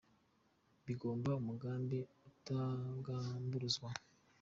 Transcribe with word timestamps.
Bigomba 0.85 1.29
umugambi 1.41 1.97
utagamburuzwa 2.29 3.89